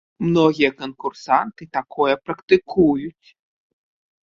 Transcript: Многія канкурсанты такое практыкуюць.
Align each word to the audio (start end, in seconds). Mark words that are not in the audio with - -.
Многія 0.27 0.71
канкурсанты 0.79 1.63
такое 1.79 2.15
практыкуюць. 2.25 3.27